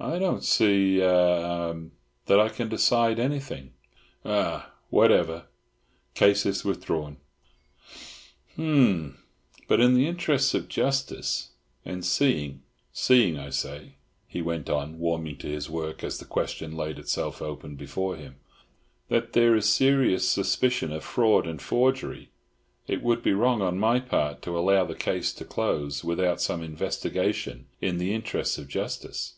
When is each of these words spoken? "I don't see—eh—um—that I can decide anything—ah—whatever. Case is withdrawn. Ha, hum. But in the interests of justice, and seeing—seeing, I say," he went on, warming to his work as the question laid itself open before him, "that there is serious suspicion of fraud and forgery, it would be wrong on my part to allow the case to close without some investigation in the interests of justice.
"I 0.00 0.18
don't 0.18 0.42
see—eh—um—that 0.42 2.40
I 2.40 2.48
can 2.48 2.70
decide 2.70 3.18
anything—ah—whatever. 3.18 5.48
Case 6.14 6.46
is 6.46 6.64
withdrawn. 6.64 7.18
Ha, 8.56 8.62
hum. 8.62 9.18
But 9.68 9.80
in 9.82 9.92
the 9.92 10.06
interests 10.06 10.54
of 10.54 10.68
justice, 10.70 11.50
and 11.84 12.06
seeing—seeing, 12.06 13.38
I 13.38 13.50
say," 13.50 13.96
he 14.26 14.40
went 14.40 14.70
on, 14.70 14.98
warming 14.98 15.36
to 15.40 15.46
his 15.46 15.68
work 15.68 16.02
as 16.02 16.16
the 16.16 16.24
question 16.24 16.74
laid 16.74 16.98
itself 16.98 17.42
open 17.42 17.74
before 17.76 18.16
him, 18.16 18.36
"that 19.10 19.34
there 19.34 19.54
is 19.54 19.68
serious 19.68 20.26
suspicion 20.26 20.90
of 20.90 21.04
fraud 21.04 21.46
and 21.46 21.60
forgery, 21.60 22.30
it 22.86 23.02
would 23.02 23.22
be 23.22 23.34
wrong 23.34 23.60
on 23.60 23.78
my 23.78 24.00
part 24.00 24.40
to 24.40 24.58
allow 24.58 24.86
the 24.86 24.94
case 24.94 25.34
to 25.34 25.44
close 25.44 26.02
without 26.02 26.40
some 26.40 26.62
investigation 26.62 27.66
in 27.82 27.98
the 27.98 28.14
interests 28.14 28.56
of 28.56 28.68
justice. 28.68 29.34